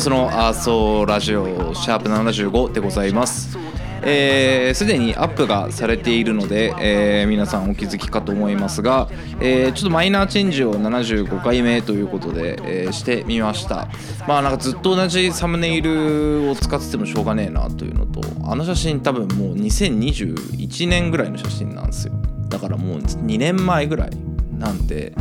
[0.00, 3.58] ン赤ボスのアーソーラジオシャープ75でございます。
[4.02, 13.88] えーすで、にアップがされているので、えー皆さんお気づきかと思いますが、えーちょっとマイナーチェンジを75回目ということで、えーしてみました。
[14.26, 22.14] まあなんかずっと同じサムネイルを使っててもしょうがねえなというのとあの写真多分もう2021年ぐらいの写真なんですよ。
[22.48, 24.10] だからもう2年前ぐらい
[24.58, 25.12] なんで、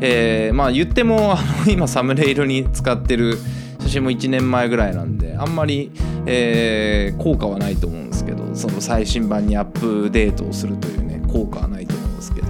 [0.00, 3.36] えーまあ言ってもあの今サムネイルに使ってる
[3.88, 5.90] 写真も1年前ぐらいなんであんまり、
[6.26, 12.48] えー効果はないと思うんですけどその最新版にアップデートをするというね効果はないと思うんですけど。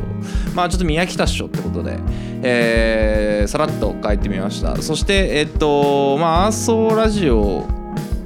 [0.54, 1.96] まあちょっと宮北っしょってことで、
[2.42, 4.76] えーさらっと書いてみました。
[4.82, 7.66] そしてえっとまあアーソーラジオ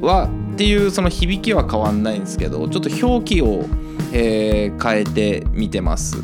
[0.01, 3.67] はっていうその響きは変わんないんですけどちょっと表記を、
[4.13, 6.17] えー変えてみてます。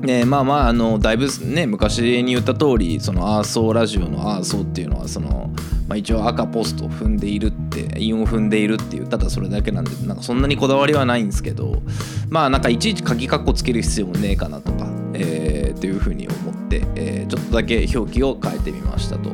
[0.00, 5.50] ねまあまああのだいぶね昔に言った通りそのアーソーラジオのアーソーっていうのはその、
[5.88, 11.82] まあ、一応赤ポスト踏んでいるって韻を踏んでいるっていうただそれだけなんでなんかそんなにこだわりはないんですけど
[12.30, 19.30] まあなんかいちいち鍵括弧つける必要もねえかなとか、えー、っていうふうに思って、えーちょっとだけ表記を変えてみましたと。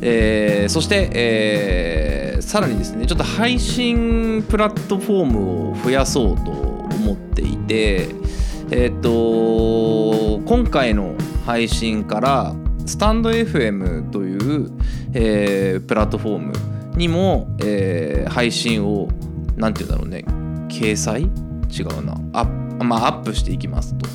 [0.00, 8.08] えーそして、えーさらにですねちょっと配信プラットフォームを増やそうと思っていて
[8.70, 11.14] えっ、と今回の
[11.46, 12.54] 配信から
[12.86, 14.70] スタンド FM という、
[15.14, 16.52] えープラットフォーム
[16.96, 19.08] にも、えー配信を
[19.56, 20.24] なんて言うんだろうね
[20.68, 21.22] 掲載？
[21.22, 24.06] 違うなアップ,、まあ、アップしていきますと。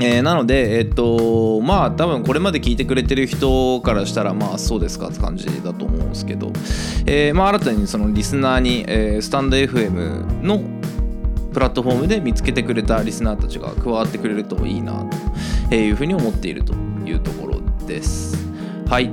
[0.00, 6.50] えーなので、えっとまあ多分これまで聞いてくれてる人からしたらまあそうですかって感じだと思うんですけど、
[7.06, 10.60] えーまあ、新たにそのリスナーに、えースタンド FM の
[11.52, 15.08] プラットフォームで見つけてくれたリスナーたちが加わってくれるといいな
[15.68, 16.74] というふうに思っていると
[17.06, 18.36] いうところです。
[18.88, 19.12] はい。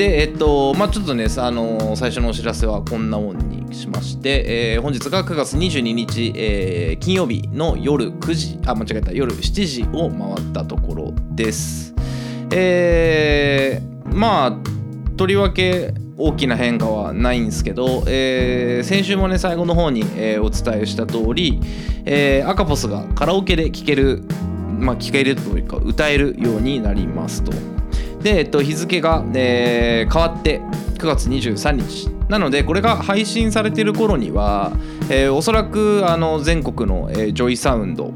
[0.00, 11.94] で、えっと、まあちょっとね、あの最初のお知らせはこんなもんにしまして、えー本日が9月22日、えー金曜日の夜9時、あ、間違えた、夜7時を回ったところです。
[12.50, 21.60] えーまあ、とりわけ大きな変化はないんですけど、えー先週もね最後の方に、えーお伝えした通り、
[22.06, 24.24] えーアカポスがカラオケで聴ける
[24.78, 27.52] まあ聴けるというか歌えるようになりますと
[28.22, 30.60] で、えっと、日付が、えー変わって
[30.98, 32.08] 9月23日。
[32.28, 34.72] なのでこれが配信されてる頃には、
[35.08, 38.12] えーおそらくあの全国の、えージョイサウンド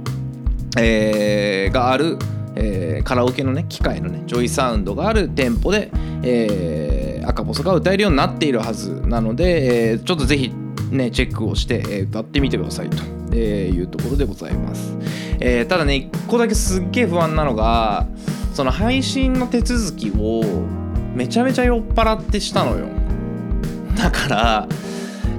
[0.76, 2.18] えーがある、
[2.56, 5.90] えーカラオケのね機械のねジョイサウンドがある店舗で、
[6.22, 10.52] えー赤ボスが歌えるようになっているはずなので、えーちょっとぜひ
[10.90, 12.98] ねチェックをして、えー歌ってみてくださいと、
[13.32, 14.96] えーいうところでございます、
[15.40, 18.06] えーただね一個だけすっげえ不安なのが
[18.54, 20.42] その配信の手続きを
[21.14, 22.86] めちゃめちゃ酔っ払ってしたのよ。
[23.96, 24.68] だから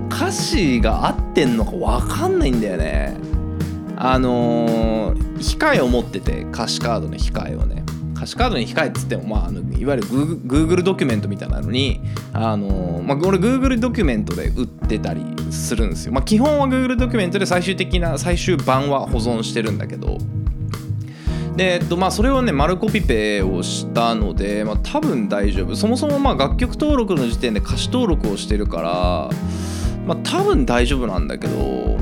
[0.10, 3.18] 歌詞が合ってんのか分かんないんだよね。
[3.96, 7.84] あのー控えを持ってて歌詞カードの控えをね。
[8.16, 12.02] 歌詞カードに控えっつっても、まあ、あのいわゆる Google, ドキュメントみたいなのに、
[12.34, 15.22] あのーまあ、俺 Google ドキュメントで売ってたり
[15.52, 20.18] するんですよ、まあ、基本は Google ドキュメントで最終的な最終版は保存してるんだけど。
[21.56, 29.30] で、えっとまあ、それをね丸コピペをしたので、まあ、多分大丈夫そもそもまあ楽曲登録の時点で歌詞登録をしてるから、
[30.06, 31.98] まあ、多分大丈夫なんだけど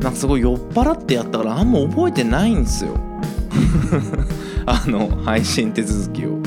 [0.00, 2.98] なんかすごい酔っ払ってやったからあんま覚えてないんですよ
[4.66, 6.38] あの配信手続きを。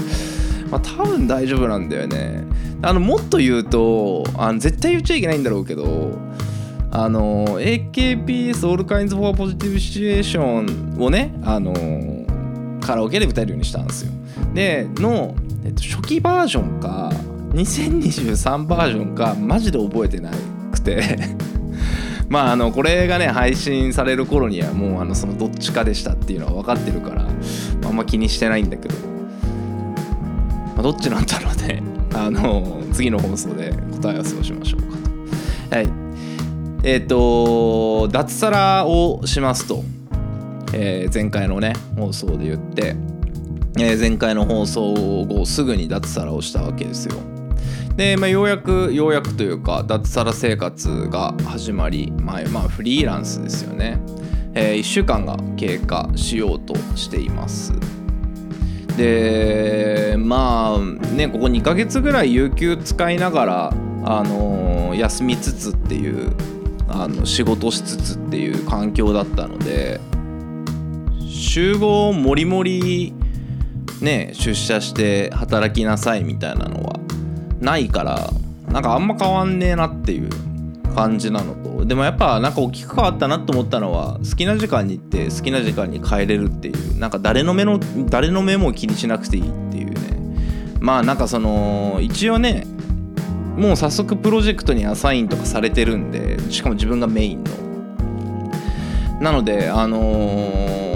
[0.69, 2.43] まあ、多分大丈夫なんだよね。
[2.81, 6.11] あのもっと言うとあの絶対言っちゃいけないんだろうけど
[6.91, 11.73] あの AKPS All Kinds for Positive Situation をねあの
[12.87, 14.13] カラオケで歌えるようにしたんですよ。
[14.53, 15.35] での、
[15.65, 17.11] えっと、初期バージョンか
[17.49, 20.31] 2023バージョンかマジで覚えてな
[20.71, 21.03] くて。
[22.29, 27.25] まああのこれがね配信される頃にはもうあのそのどっちかでしたっていうのは分かってるから
[27.85, 28.95] あんま気にしてないんだけど、
[30.75, 31.83] まあ、どっちなんだろうね。
[32.13, 34.97] あの次の放送で答え合わせをしましょうか
[35.69, 35.75] と。
[35.75, 35.89] はい。
[36.83, 39.83] えっ、と脱サラをしますと、
[40.79, 42.95] えー前回のね放送で言って、
[43.79, 44.93] えー前回の放送
[45.25, 47.15] 後すぐに脱サラをしたわけですよ。
[47.95, 53.99] で、まあ、ようやくようやくというか脱サラ生活が始まり、まあ、まあフリーランスですよね、
[54.53, 57.73] え1週間が経過しようとしています。
[58.97, 63.73] でまあねここ2ヶ月ぐらい有給使いながら
[64.03, 66.35] あの休みつつっていう
[66.87, 69.99] あの仕事しつつっていう環境だったので
[71.37, 73.13] 集合もりもり
[74.01, 76.99] ね出社して働きなさいみたいなのは
[77.59, 78.29] ないから
[78.71, 80.29] なんかあんま変わんねえなっていう
[80.95, 81.85] 感じなのと。
[81.85, 87.79] でもやっぱなんか大きく変わったなと思ったのは好きな時間に行って好きな時間に帰れるっていうなんか誰の目の
[88.09, 89.99] 誰の目も気にしなくていいっていうね。
[90.79, 92.65] まあなんかその一応ね
[93.55, 97.51] もう早速プロジェクトにアサインとかされてるんでしかも自分がメインの。
[99.21, 100.86] なのであのー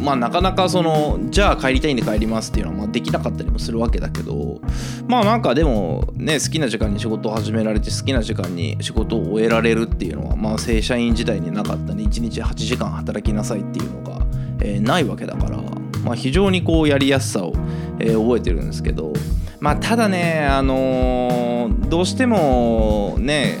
[0.00, 4.60] まあなかなかそのじゃあ帰りたいんで帰りますっていうのはまあできなかったりもするわけだけど
[5.06, 12.04] まあなんかでもね好きな時間に仕事を始められて好きな時間に仕事を終えられるっていうのはまあ正社員時代になかったね。
[12.04, 14.24] 1日8時間働きなさいっていうのが、
[14.62, 15.58] えーないわけだから
[16.02, 17.52] まあ非常にこうやりやすさを、
[17.98, 19.12] えー覚えてるんですけど
[19.60, 23.58] まあただねあのーどうしてもね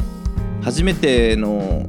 [0.62, 1.86] 初めての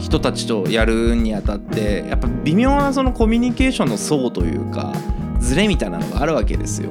[0.00, 4.92] 人たちとやるにあたってやっぱ微妙なそのコミュニケーションの層というか
[5.38, 6.90] ズレみたいなのがあるわけですよ。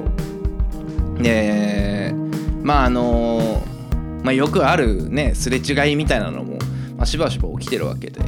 [1.20, 2.14] で
[2.62, 3.62] まああの
[4.22, 6.58] まあ、よくあるねすれ違いみたいなのも、
[6.96, 8.20] まあ、しばしば起きてるわけで、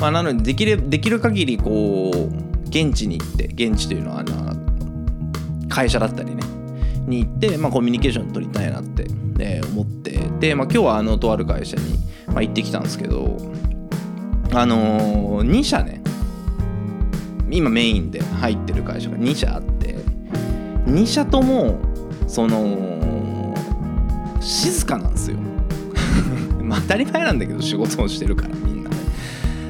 [0.00, 6.42] まあ、なのでできれできる限りこう現地に行って現地というのはあの会社だったりね
[7.06, 9.06] に行って、まあ、コミュニケーション取りたいなって、
[9.38, 11.82] えー思ってで、まあ、今日はあのとある会社に、
[12.28, 13.36] まあ、行ってきたんですけど
[14.54, 16.00] あのー、2社ね。
[17.50, 19.96] 今メインで入ってる会社が2社あって。
[20.86, 21.78] 2社とも
[22.26, 23.54] その
[24.40, 25.38] 静かなんですよ。
[26.70, 28.90] 当たり前なんだけど仕事をしてるからみんな。
[28.90, 28.96] ね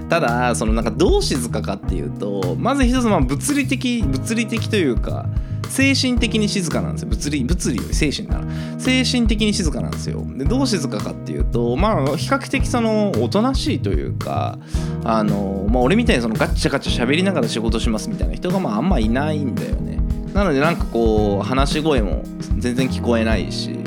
[0.09, 5.27] ただそのなんかどう静かかっていうとまず一つまあ物理的物理的というか
[5.69, 7.08] 精神的に静かなんですよ。
[7.08, 8.38] 物理物理より精神な。
[8.38, 8.44] ら
[8.78, 10.25] 精神的に静かなんですよ。
[10.37, 14.58] でどう静かかっていうとまあ比較的そのおとなしいというか
[15.05, 19.99] あのまあ俺みたいにそのガッチャガチャ喋りながら仕事しますみたいな人がまああんまいないんだよね。
[20.32, 22.22] なのでなんかこう話し声も
[22.58, 23.78] 全然聞こえないし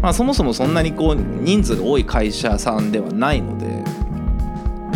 [0.00, 3.82] まあそもそもそんなにこう人数が多い会社さんではないので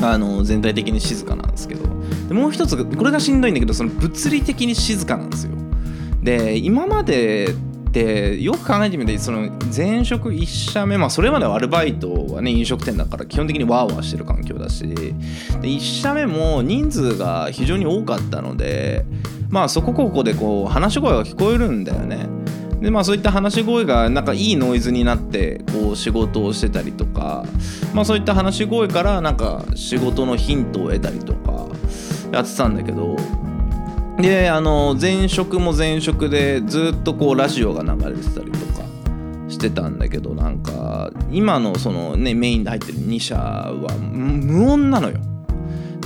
[0.02, 1.90] あの全体的に静かなんですけど。
[2.30, 5.52] でもう一つこれがしんどいんだけどその物理的に静かなんですよ。
[6.22, 7.54] で今まで
[7.90, 15.12] ってよく考えてみてその前職1社目まあそれまではアルバイトはね飲食店だから基本的にワーワーしてる環境だしで
[15.60, 19.04] 1社目も人数が非常に多かったので
[19.50, 22.28] まあそこここでこう話し声が聞こえるんだよね。
[22.80, 27.44] でまあそういった話し声がなんかいいノイズになってこう仕事をしてたりとか
[27.92, 31.66] まあそういった話し声からなんか仕事のヒントを得たりとか
[32.32, 33.16] やってたんだけど
[34.20, 38.84] であの前職も前職でずっとこうラジオが流れてたりとか
[39.48, 45.18] してたんだけどなんか今のそのねメインで入ってる2社は無音なのよ。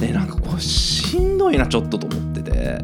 [0.00, 2.78] でなんかこうしんどいなちょっとと思ってて。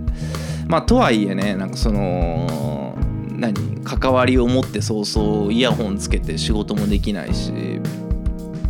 [0.71, 2.97] まあとはいえねなんかその
[3.33, 7.81] 何関わりを持って早々イヤホンつけて仕事もできないし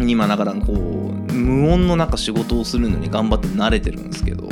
[0.01, 4.49] 今だからこう無音の中仕事をするのに頑張って慣れてるんですけど。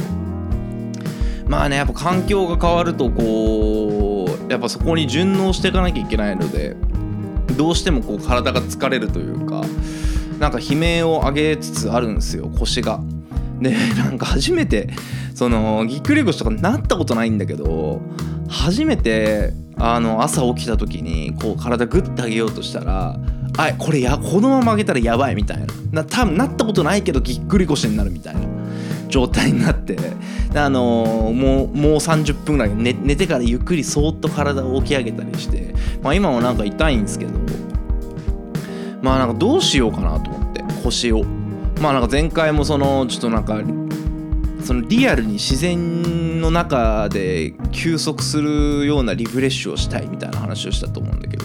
[1.49, 6.77] まあねやっぱ環境が変わるとこうやっぱそこに順応していかなきゃいけないので
[7.57, 9.63] どうしてもこう体が疲れるというか
[10.39, 13.01] なんか悲鳴を上げつつあるんですよ腰が。
[13.61, 14.89] でなんか初めて
[15.35, 18.01] そのぎっくり腰とかなったことないんだけど
[18.49, 23.17] 初めてあの朝起きた時にこう体グッて上げようとしたら
[23.57, 28.41] あこれやこのまま上げたらやばいみたいなな多分なったことないけどぎっくり腰になるみたいな
[29.09, 29.97] 状態になって
[30.55, 37.33] あのーもうもう30分ぐらい寝寝てからゆっくりそーっと体を起き上げたりして、まあ、今もなんか痛いんですけど
[39.03, 41.25] まあなんかどうしようかなと思って腰を。
[41.81, 43.61] まあなんか前回もそのちょっとなんか
[44.65, 51.45] そのリアルに自然の中で休息するようなリフレッシュをしたいみたいな話をしたと思うんだけど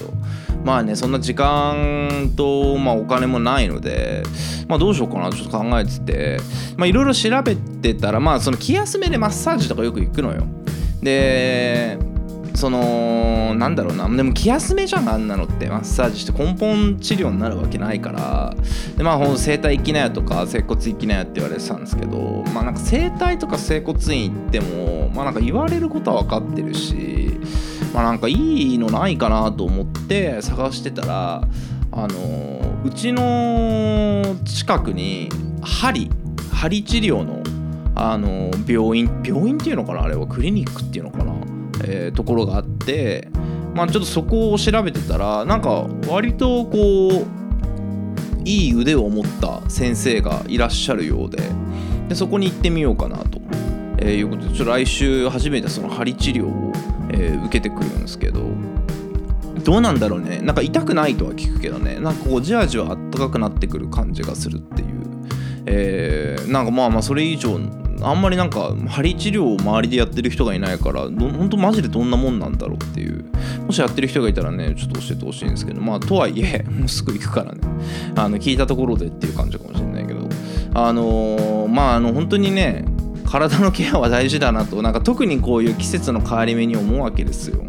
[0.64, 4.22] まあねそんな時間と、まあ、お金もないので、
[4.66, 6.38] まあ、どうしようかなちょっと考えてて
[6.78, 10.46] いろいろ調べてたらまあその気休めでマッサージとかよく行くのよ。
[11.02, 11.98] で
[12.54, 14.08] そのなんだろうな。
[14.08, 18.54] でも気休めじゃんあんなのってマッサージして根本治療になるわけないから。
[18.96, 27.23] でまあほん整体行きなよとか整骨行きなよって言われてたんですけどまあなんか整体とか整骨院行ってもまあなんか言われることは分かってるし
[27.94, 28.32] まあなんかい
[28.74, 31.48] いのないかなと思って探してたら
[31.92, 35.28] あのうちの近くに
[35.62, 36.10] 針
[36.52, 37.42] 針治療の
[37.96, 40.26] あの病院病院っていうのかなあれは。
[40.26, 41.32] クリニックっていうのかな、
[41.84, 43.28] えーところがあって
[43.74, 47.44] まあちょっとそこを調べてたらなんか割とこう
[48.44, 51.38] いい腕を持った先生がいらっしゃるようで
[52.08, 53.40] でそこに行ってみようかなと、
[53.98, 56.63] えーいうことでちょっと来週初めてその針治療を、
[57.16, 58.40] えー受けてくるんですけど
[59.62, 60.40] どうなんだろうね。
[60.40, 61.98] なんか痛くないとは聞くけどね。
[62.00, 64.88] なんかこうじわじわあったかくなってくる感じがするっていう、
[65.66, 67.58] えーなんかまあまあそれ以上
[68.02, 73.24] あんまりなんか針治療を周りでやってる人がいないからどほんとマジでどんなもんなんだろうっていう。
[73.64, 75.80] もしやってる人がいたらねちょっと教えてほしいんですけど。
[75.80, 77.60] まあとはいえもうすぐ行くからね。
[78.16, 80.28] あの聞いたところでっていう感じかもしれないけど。
[80.74, 82.84] あのーまああの本当にね
[83.34, 84.80] 体のケアは大事だなと。
[84.80, 87.64] なんか特にこういう季節の変わり目に思うわけですよ。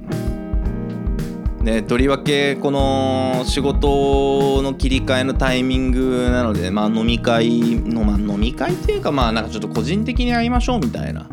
[1.63, 11.27] ね、とりわけこの仕事の切り替えのタイミングなので、まあ、飲み会の、まあ、飲み会っていうかまあなんかちょっと個人的に会いましょうみたいな、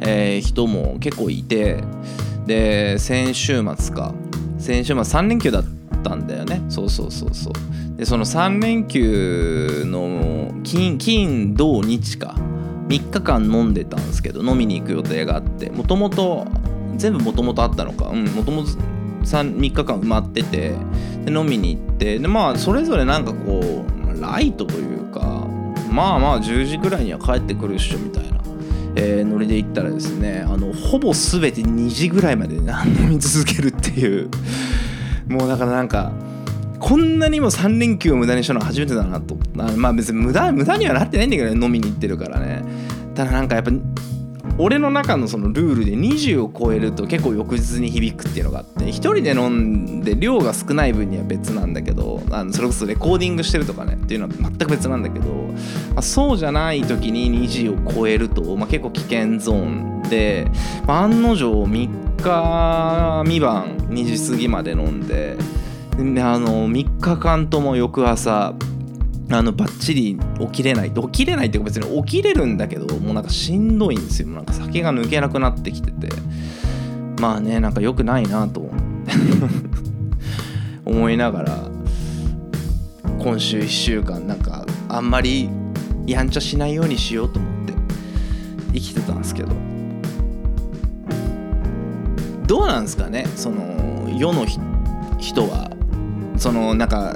[0.00, 1.82] えー人も結構いて
[2.44, 4.12] で先週末か。
[4.58, 5.64] 先週末3連休だっ
[6.02, 6.60] たんだよね。
[6.68, 7.96] そうそうそうそう。
[7.96, 12.34] でその3連休の金金土日か。
[12.90, 16.46] 3日間飲んでたんですけど飲みに行く予定があってもともと
[16.96, 18.08] 全部もともとあったのか。
[18.08, 18.68] うんもともと
[19.22, 20.74] 3, 3日間埋まってて
[21.26, 25.46] で飲みに行ってでまあそれぞれなんかこうライトというか
[25.90, 28.40] まあまあ10時ぐらいには帰ってくるっしょみたいな、
[28.96, 32.64] えーノリで行ったらですねあのほぼ全て2時ぐらいまで飲
[33.10, 34.30] み続けるっていう。
[35.28, 36.12] もうだからなんか
[36.80, 39.36] こんなにも3連休を無駄にしたのは初めてだなと。
[39.54, 42.64] まあ別に無駄無駄にはなってないんだけどね飲みに行ってるからね。
[43.14, 43.70] ただなんかやっぱ
[44.58, 55.54] 俺の中のそのルールで20を超えると結構翌日に響くっていうのがあって一人で飲んで量が少ない分には別なんだけどあのそれこそレコーディングしてるとかねっていうのは全く別なんだけど、ま
[55.96, 60.50] あ、そうじゃない時に20を超えると、まあ、結構危険ゾーンで、
[60.86, 65.36] まあ案の定3日未晩2時過ぎまで飲んで
[65.96, 68.54] であの3日間とも翌朝
[69.32, 70.90] あのバッチリ起きれない。
[70.90, 74.28] 起きれないっていうか別に起きれるんだけどもうなんかしんどいんですよ。
[74.28, 76.08] なんか酒が抜けなくなってきてて。
[77.20, 78.70] まあねなんか良くないなと思
[80.86, 81.68] 思いながら
[83.18, 85.50] 今週1週間なんかあんまり
[86.06, 87.74] やんちゃしないようにしようと思って
[88.72, 89.50] 生きてたんですけど。
[92.46, 93.26] どうなんですかね？
[93.36, 94.44] その世の
[95.18, 95.70] 人は。
[96.36, 97.14] そのなんか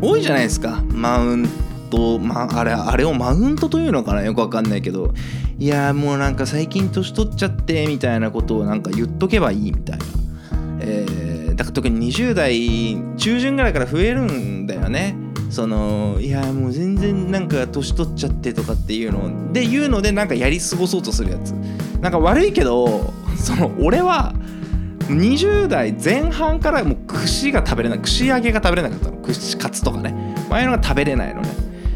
[0.00, 0.82] 多いじゃないですか。
[0.88, 1.48] マウン
[1.90, 4.22] ト、まあれあれをマウントというのかな？
[4.22, 5.14] よくわかんないけど。
[5.58, 10.04] いやーもうなんか最近年取っちゃってみたいなことをなんか言っとけばいいみたいな、
[10.80, 15.16] えーだから特に20代中旬ぐらいから増えるんだよね。
[15.48, 21.52] そのいやもう全然なんか年取っちゃってとかっていうので言うのでなんかやり過ごそうとするやつ。
[22.02, 24.34] なんか悪いけどその俺は
[25.08, 29.16] 20代前半からもう串が食べれない串揚げが食べれなかったの。
[29.18, 30.14] 串カツとかね。
[30.50, 31.48] ああいうのが食べれないのね。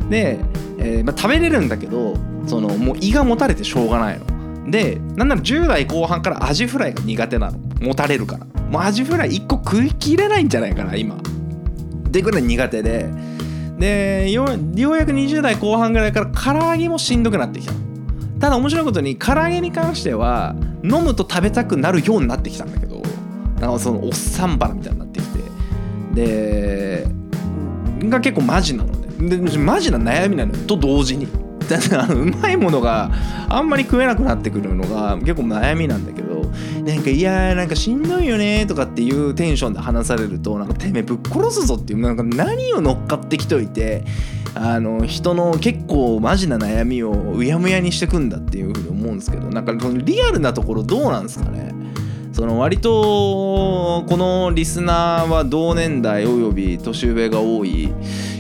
[0.08, 0.38] で、
[0.78, 4.70] えーまあ、食べれるんだけどそのもう胃がもたれてしょうがないの。
[4.70, 7.58] でなんなら10代後半からアジフライが苦手なの。
[7.80, 8.46] もたれるから。
[8.70, 11.16] もうアジフライ1個食いきれないんじゃないかな今。
[12.10, 13.08] でぐらい苦手で。
[13.78, 14.56] でようや
[15.06, 17.78] く20代後半ぐらいから唐揚げもしんどくなってきたの。
[18.38, 22.89] ただ面白いことに唐揚げに関しては飲むと食べたくなるようになってきたんだけど。
[23.60, 25.38] なんかそのおっさんバラみたいになってきて
[26.14, 27.06] で
[28.08, 29.36] が結構マジなのね。
[29.36, 30.66] でマジな悩みなのよ。
[30.66, 31.28] と同時に。
[31.68, 33.12] だってあのうまいものが
[33.48, 36.40] あんまり食えなくなってくるのが結構悩みなんだけど
[36.82, 44.02] なんかいやーなんかしんどいよねとかっていうテンションで話されるとなんかてめえぶっ殺すぞっていうなんか何を乗っかってきといて
[44.56, 51.72] あの人の結構マジな悩みをうやむやにしてくんだっていうふうに思うんですけどなんかそのリアルなところどうなんですかね？
[52.40, 57.92] その割とこのリスナーは同年代および年上が多い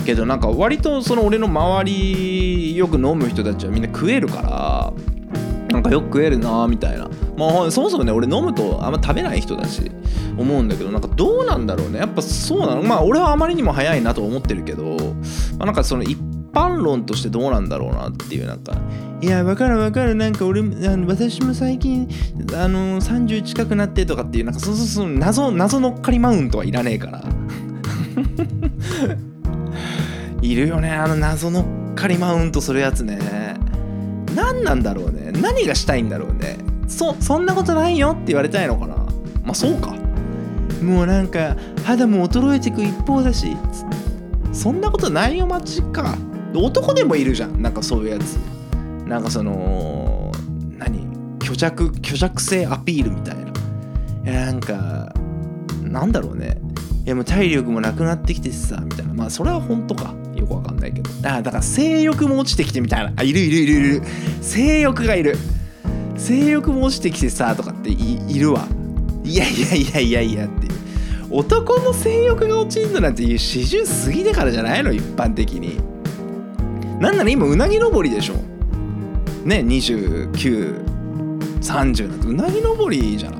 [0.06, 4.92] けどなんか割とその俺の周りよく飲む人たちはみんな食えるから
[5.70, 7.10] なんかよく食えるなみたいな。
[7.36, 8.10] まあそもそもね。
[8.10, 9.92] 俺飲むとあんま食べない人だし
[10.36, 11.98] 思うんだけどなんかどうなんだろうね。
[11.98, 12.82] やっぱそうなの。
[12.82, 14.96] まあ俺はあまりにも早いなと思ってるけど、
[15.58, 16.18] まあ、なんかその一
[16.54, 18.72] 般論としてどうなんだろうなっていうなんか
[19.22, 20.14] いやわかるわかる。
[20.14, 20.64] なんか俺あ
[20.96, 22.08] の私も最近
[22.54, 27.22] あの30近くなってとかっていうなんかそうそうそう謎謎乗っかりマウントはいらねえから。
[30.40, 31.60] いるよねあの謎乗
[31.92, 33.18] っかりマウントするやつね。
[34.34, 35.32] 何なんだろうね。
[35.32, 36.56] 何がしたいんだろうね。
[36.88, 38.96] そそんなことないよって言われたいのかな。
[39.44, 39.94] まあそうか。
[40.82, 43.84] もうなんか肌も衰えてく一方だしつ
[44.58, 46.16] そんなことないよマジか。
[46.54, 48.38] 男でもいるじゃんなんかそういうやつ
[49.10, 50.30] なんかその
[50.78, 51.04] 何？
[51.42, 53.50] 虚弱虚弱性アピールみたいな。
[54.30, 55.12] いなんか
[55.82, 56.58] なんだろうね。
[57.04, 59.12] いやもう体力もなくなってきてさみたいな。
[59.12, 60.14] まあそれは本当か。
[60.36, 61.10] よくわかんないけど。
[61.28, 63.12] あだから性欲も落ちてきてみたいな。
[63.16, 64.02] あいるいるいるいる。
[64.42, 65.36] 性欲がいる。
[66.16, 68.68] 性欲も落ちてきてさとかっていいるわ。
[69.24, 70.72] いやいやいやいやいやっていう。
[71.32, 74.92] 男の性欲が落ちるのなんていう四十過ぎてからじゃないの？
[74.92, 75.78] 一般的に。
[77.00, 78.34] なんなら今うなぎ登りでしょ。
[79.44, 83.36] ね2930なんてうなぎ登りじゃな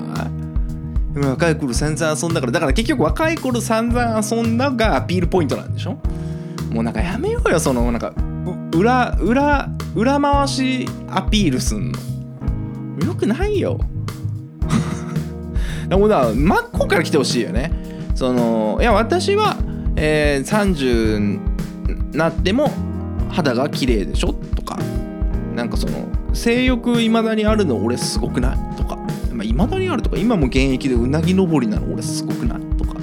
[1.15, 1.19] い？
[1.19, 2.51] 若い頃散々遊んだから。
[2.53, 5.97] だから結局若い頃散々遊んだがアピールポイントなんでしょ？
[6.71, 8.13] もうなんかやめようよそのなんか
[8.73, 11.99] 裏裏裏回しアピールすんの。
[13.05, 13.77] よくないよ。
[15.89, 17.71] だから真っ向から来てほしいよね。
[18.15, 19.57] そのいや私は、
[19.97, 21.39] えー、30に
[22.13, 22.71] なっても
[23.29, 24.33] 肌が綺麗でしょ？
[26.41, 28.57] 性欲いまだにあるの俺すごくない？
[28.75, 28.97] とか。
[29.43, 32.61] いまだにあるとか今も現役でうなぎ登りなの俺すごくない？
[32.77, 32.95] とか。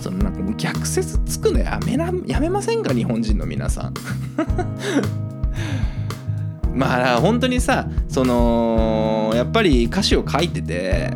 [0.00, 1.78] そのなんかもう逆説つくのや。
[1.84, 2.94] めなやめませんか？
[2.94, 3.94] 日本人の皆さん。
[6.74, 11.14] まあ本当にさそのやっぱり歌詞を書いてて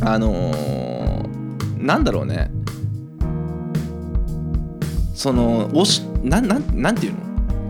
[0.00, 2.50] あのー、なんだろうね。
[5.14, 7.18] そのおしななんなんていうの？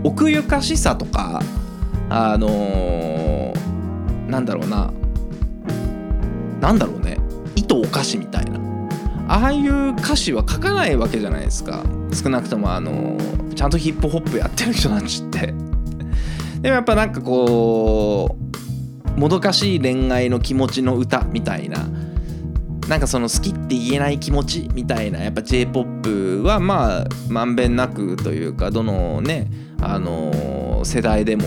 [0.04, 1.42] 奥ゆかしさとか
[2.14, 4.92] あのー、なんだろうな。
[6.60, 7.16] なんだろうね。
[7.56, 8.60] 糸お菓子みたいな。
[9.28, 11.82] ああいう歌詞は書かないわけじゃないですか。
[12.12, 15.54] 少なくともあのー、ちゃんとヒップホップやってる人たちって。
[16.60, 18.36] でもやっぱなんかこ
[19.16, 21.78] うもどかしい恋愛の気持ちの歌みたいな。
[22.88, 25.22] なんかその好きって言えない気持ちみたいな。
[25.22, 31.44] やっぱ j p o p はまあまんべんなくというかどのねあの世代でも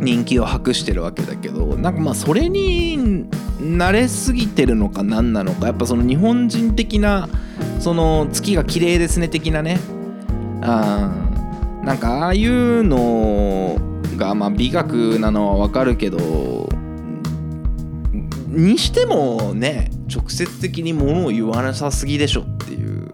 [0.00, 3.26] 人気を博してるわけだけどなんかまあそれに
[3.60, 7.28] 慣れすぎてるのか何なのかやっぱその日本人的な
[7.80, 9.78] その月が綺麗ですね的なね
[10.62, 11.10] あ
[11.82, 13.76] なんかああいうの
[14.16, 16.68] がまあ美学なのはわかるけど
[18.48, 23.08] にしてもね直接的にものを言わなさすぎでしょっていう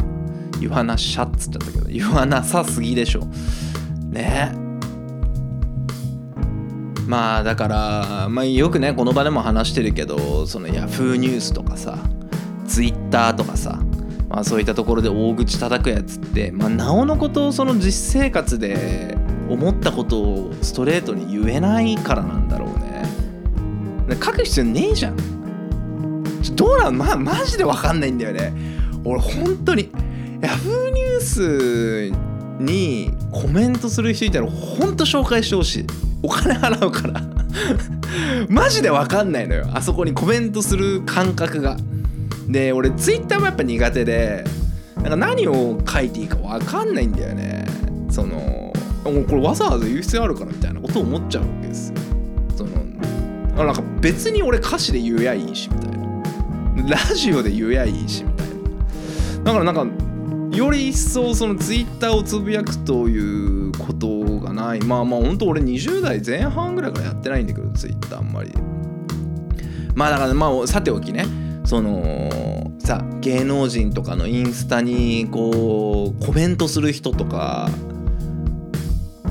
[0.61, 3.25] 言わなしゃっつっちゃったけど言わなさすぎでしょ。
[4.11, 4.53] ね。
[4.57, 4.62] え
[7.07, 11.99] まあだから、まあ、よくねこの場でも話してるけどそのヤフーニュースとかさ
[12.67, 13.81] ツイッターとかさ、
[14.29, 23.03] まあ、そういったところで大口叩くやつって、まあ、なおのことをその実生活で思ったことをストレートに言えないからなんだろうね。
[24.15, 25.17] 書く必要ねえじゃん。
[26.55, 26.97] どうなん？
[26.97, 28.53] まマジで分かんないんだよね。
[29.05, 29.91] 俺本当に
[30.41, 32.13] ヤフーニュース
[32.63, 35.87] にコメントする人いたら本当紹介してほしい。
[36.23, 37.23] お金払うから。
[38.49, 39.67] マジで分かんないのよ。
[39.73, 41.77] あそこにコメントする感覚が。
[42.49, 44.45] で俺ツイッターもやっぱ苦手で
[44.97, 47.65] なんか何を書いていいか分かんないんだよね。
[48.11, 48.73] その
[49.05, 51.97] これわざわざ言う必要あるからみたいなことを思っちゃうわけですよ。
[52.57, 52.71] その
[53.57, 56.03] あなんか別に俺歌詞で言えやいいしみたいな。
[56.89, 58.53] ラジオで言えやいいしみたいな。
[59.45, 60.02] だからなんか
[60.53, 64.81] より一層そのツイッターをつぶやくということがない。
[64.81, 68.53] まあまあほんと俺20代前半ぐらいからやってないんだけどツイッターあんまり。
[69.95, 71.25] まあだからまあさておきね。
[71.65, 72.29] その
[72.79, 77.71] さ芸能人とかのインスタにこうコメントする人とか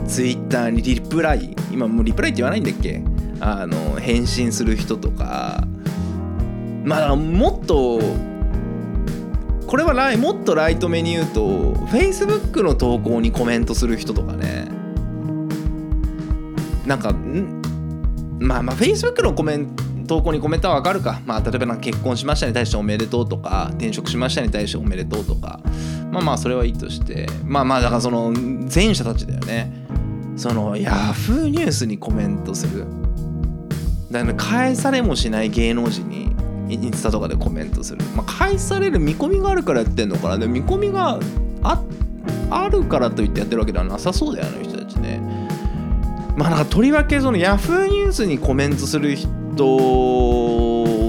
[0.07, 3.03] ツイッターにリプライ今もうリプライって言わないんだっけ？
[3.41, 5.63] あの返信する人とか。
[6.84, 7.99] まあもっと
[9.71, 11.47] これはライもっとライト目に言うと
[11.86, 14.67] Facebook の投稿にコメントする人とかね。
[16.86, 17.62] なんかん？
[18.41, 25.62] まあまあ Facebook のコメント投稿にコメントはわかるか、まあ、例えばなんか結婚しましたに対しておめでとうとか転職しましたに対しておめでとうとか。
[26.12, 27.27] まあまあそれはいいとして。
[27.45, 28.34] まあまあだからその
[28.75, 29.71] 前者たちだよね。
[30.36, 32.86] その Yahoo ニュースにコメントする。
[34.12, 36.30] だから返されもしない芸能人に
[36.71, 40.38] インスタとかでコメントする、まあ、返される見込みがあるからやってんのかな。
[40.38, 41.19] で見込みが
[41.63, 41.81] あ
[42.49, 45.21] あるからといってやってるわけではなさそうだよあの人たちね。
[46.38, 49.27] まあなんかとりわけその Yahoo ニュースにコメントする人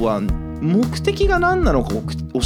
[0.02, 0.20] は
[0.60, 2.02] 目的が何なのか教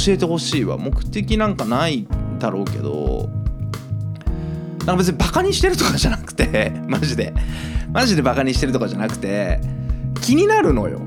[0.07, 0.77] えてほしいわ。
[0.77, 2.07] 目的なんかない
[2.39, 3.29] だろうけど。
[4.85, 7.33] なんか別にバカにしてるとかじゃなくてマジで。
[7.91, 9.59] マジでバカにしてるとかじゃなくて
[10.21, 10.99] 気になるのよ。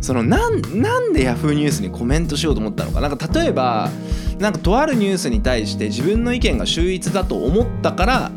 [0.00, 1.52] そのなんなんで Yahoo!
[1.52, 3.00] ニュースにコメントしようと思ったのか。
[3.00, 3.90] なんか例えば
[4.38, 8.30] なんかとあるニュースに対して自分の意見が秀逸だと思ったから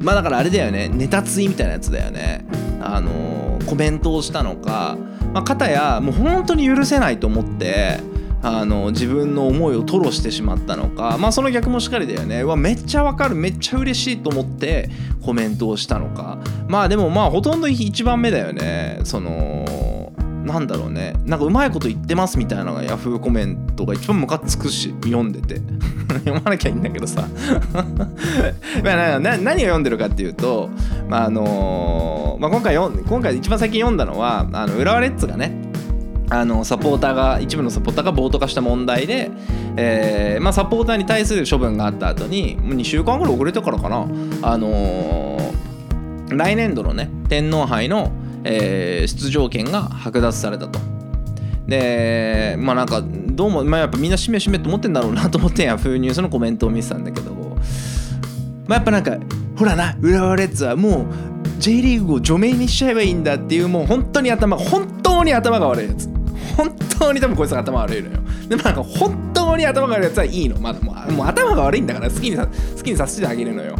[0.00, 0.88] まあだからあれだよね。
[0.88, 2.44] ネタツイみたいなやつだよね。
[2.80, 4.96] あのー、コメントをしたのか、
[5.34, 7.98] まあ、片やもう本当に許せないと思って
[8.40, 11.18] あの自分の思いを吐露してしまったのか。
[11.18, 12.42] まあその逆もしっかりだよね。
[12.42, 13.34] うわめっちゃわかる。
[13.34, 14.88] めっちゃ嬉しいと思って
[15.22, 16.38] コメントをしたのか。
[16.68, 19.00] まあでもまあほとんど1番目だよね。
[19.02, 20.07] その
[20.48, 21.14] なんだろうね。
[21.24, 25.60] なんかうまいこと言ってますみたいなのがヤフーコメントが一番ムカつくし読んでて。
[26.24, 27.28] 読まなきゃいいんだけどさ。
[28.82, 30.70] まあ何を読んでるかっていうと、
[31.08, 35.68] まああのまあ、今回今回一番最近読んだのはあの浦和レッズがね
[36.30, 39.30] あのサポーターが一部のサポーターが暴徒化した問題で、
[39.76, 44.06] えーまあ、サポーターに対する処分があった後にもう2週間ぐらい遅れてからかな、
[44.42, 48.12] あのー、来年度のね天皇杯の、
[48.44, 50.78] えー、出場権が剥奪されたと。
[51.66, 57.30] でまあなんかどうも、まあ、やっぱみんなしめしめと思ってんだろうなと思ってヤフーニュースのコメントを見てたんだけど、
[58.66, 59.18] まあ、やっぱなんか
[59.56, 61.06] ほらな浦和レッズはもう
[61.58, 66.08] J リーグを除名にしちゃえばいいんだっていうもう本当に頭本当に頭が悪いやつ。
[66.56, 68.18] 本当に多分こいつが頭悪いのよ。
[68.48, 70.58] でもなんか本当に頭が悪いやつはいいの。
[70.58, 73.76] まだもう頭が悪いんだから好きにさ好きにさせてあげるのよ。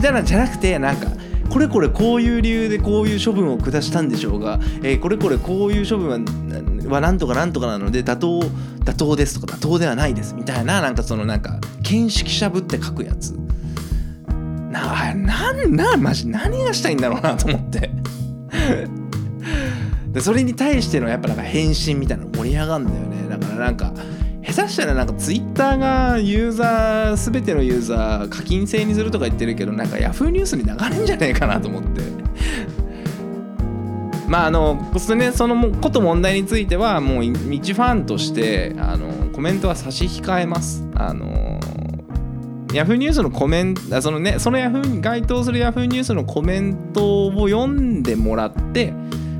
[0.00, 1.08] じゃなじゃなくてなんか
[1.48, 6.18] これこれこういう理由でこういう処分を下したんでしょうが、えー、これこれこういう処分は
[6.92, 13.34] はなんとかなんとかなので妥当妥当ですとか妥当ではないですみたいななんかそのなんか見識しゃぶって書くやつ。
[14.70, 17.90] ななんなマジ何がしたいんだろうなと思って。
[20.12, 23.28] でそれに対してのやっぱなんか返信みたいなの盛り上がるんだよね。
[23.28, 23.92] だからなんか
[24.44, 32.02] 下手したらなんかツイッターがユーザー全てのユーザー課金制にするとか言ってるけどなんかヤフーニュースに流れんじゃねえかなと思って。
[34.28, 40.86] まああのそ,、ね、そのこと問題についてはもう一ファンとしてあのコメントは差し控えます。
[40.94, 41.60] あの
[42.72, 48.94] ヤフーニュースのコメントそのねそのヤフーに該当するヤフーニュースのコメントを読んでもらって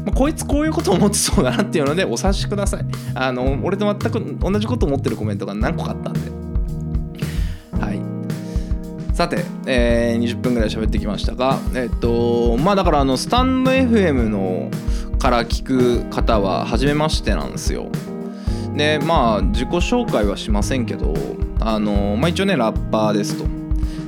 [0.05, 2.85] まあ、こいつこういうこと思ってそうだなっていうのでお察しください。
[3.15, 6.21] あの俺と全く同じこと思ってるコメントが何個かあったんで。
[7.79, 8.01] はい。
[9.15, 14.71] さて、えー、20分ぐらい喋ってきましたがえっとまあだからあのスタンド FM の
[15.19, 17.89] から聞く方は初めましてなんですよ。
[18.75, 21.15] でまあ自己紹介はしませんけど
[21.61, 23.45] あのまあ一応ねラッパーですと。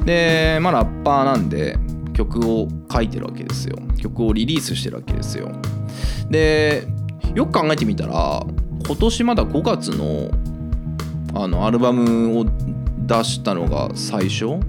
[0.04, 1.78] でまあラッパーなんで
[2.14, 3.76] 曲を書いてるわけですよ。
[3.98, 5.52] 曲をリリースしてるわけですよ。
[6.30, 6.86] で
[7.34, 8.44] よく考えてみたら
[8.86, 10.30] 今年まだ5月の
[11.34, 12.46] あのアルバムを
[13.06, 14.60] 出したのが最初？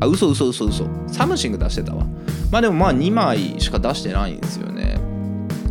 [0.00, 0.86] あ嘘嘘嘘嘘。
[1.06, 2.04] サムシング出してたわ。
[2.50, 4.98] まあでもまあ2枚しか出してないんですよね。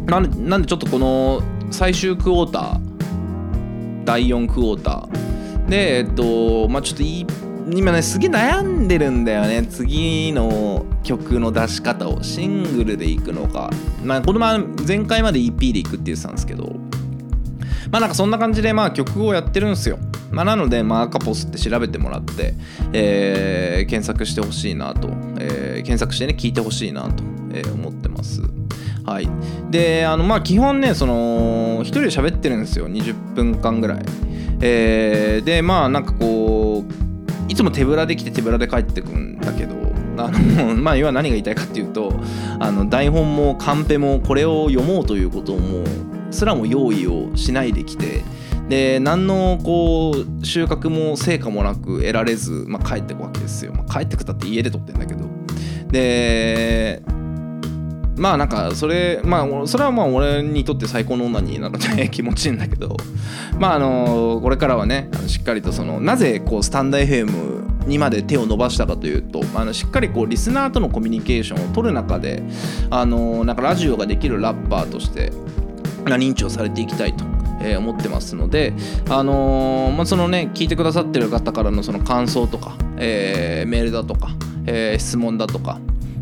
[0.08, 1.42] なんでちょっとこの
[1.72, 5.70] 最終クォーター第4クォーター。
[5.70, 7.04] でえっとまあちょっと
[7.74, 13.70] 今ねすげえ悩んでるんだよね次の曲の出し方をシングルでいくのか
[14.04, 16.76] まあこの前回まで EP でいくって言ってたんですけど
[17.92, 20.00] まあなんかそんな感じでまあ曲をやってるんですよ
[20.32, 22.54] まあ、なので、まあ、アカポスって調べてもらって、
[22.94, 28.42] えー、検索してほしいなと、えー、検索してね、聞いてほしいなと、え、思ってます。
[29.06, 29.28] はい。
[29.72, 34.06] で、あの、まあ、基本ね、その、一人で喋ってるんですよ、20分間ぐらい。
[34.62, 37.09] えー、で、まあ、なんかこう、
[37.60, 39.76] つも手ぶらで来て手ぶらで帰ってくんだけど
[40.18, 42.14] あのまあ要は何が言いたいかっていうと
[42.58, 45.84] あの台本もカンペもこれを読もうということも
[46.32, 48.24] すらも用意をしないできて
[48.70, 55.26] で何のこう収穫も成果もなく得られず、まあ、帰ってくわけですよ、まあ、帰ってくたって家で撮ってんだけど。
[55.92, 57.02] で
[58.20, 62.98] まあなんかそれまあそれはまあ俺にとって最高の女になので気持ちいいんだけど
[63.58, 72.44] まああのこれからはねしっかりとそのなぜこうスタンド FM にまで手を伸ばしたかというとあのしっかりこうリスナーとのコミュニケーションを取る中で
[72.90, 75.32] あのなんかラジオができるラッパーとして
[76.06, 77.24] 認知をされていきたいと
[77.62, 78.74] え思ってますので、
[79.10, 84.30] あのー、まあ、そのね聞いてくださってる方からのその感想とか、えー、メールだとか、
[84.66, 85.80] えー、質問だとか、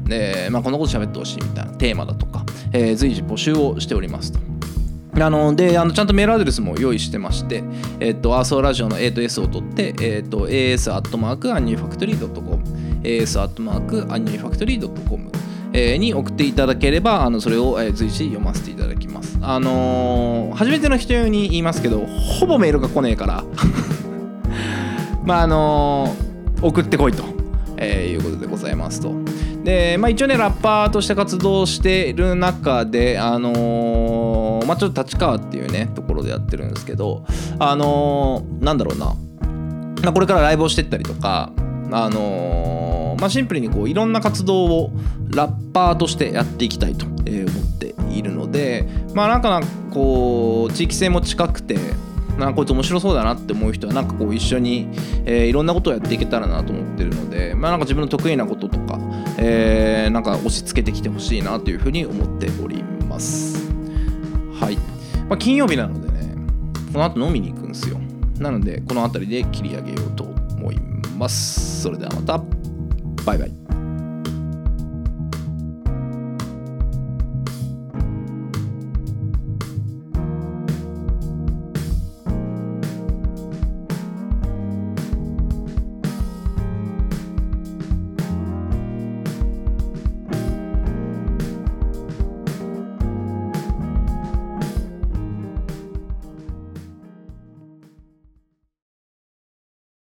[0.10, 4.40] えーまあ、こんなこと喋ってほしいみたいなテーマだとか、えー、随時募集をしておりますと。
[5.20, 7.64] あのであのちゃんとメールアドレスも用意してまして、
[8.00, 12.62] えっと、アーソーラジオの A と S を取って、えっと、as アットマークアンニューファクトリー .com
[13.04, 15.32] as アットマークアンニューファクトリー .com
[15.74, 19.38] に送っていただければあのそれを随時読ませていただきます。
[19.42, 23.44] あのー、初めての人用に言いますけどほぼメールが来ねえから
[25.24, 27.24] まああのー、送ってこいと、
[27.78, 29.14] えー、いうことでございますと。
[29.68, 37.26] で、まあ、一応ねラッパーとして活動してる中であのー、まあちょっと立川っていうねところでやってるんですけど
[37.60, 39.08] あのー、なんだろうな、
[40.04, 41.52] まあ、これからライブをしてったりとか
[41.92, 44.92] あのー、まあ、シンプルにこういろんな活動を
[45.36, 47.32] ラッパーとしてやっていきたいと思って
[48.10, 49.60] いるのでまあなんか
[49.92, 51.76] こう地域性も近くて
[52.38, 54.88] なんかこいつ面白そうだなって思う人はなんかこう一緒に、
[55.26, 59.00] えーいろんなことをやっていけたらなと思ってるので、まあ、なんか自分の得意なこととか、
[59.38, 63.70] えーなんか押し付けてきてほしいなというふうに思っております。
[64.60, 64.78] はい、
[65.30, 66.36] まあ、金曜日なのでね
[66.92, 68.00] この後飲みに行くんですよ。
[68.40, 70.80] なのでこの辺りで切り上げようと思い
[71.18, 71.82] ます。
[71.84, 72.42] それではまた。
[73.26, 73.67] バイバイ。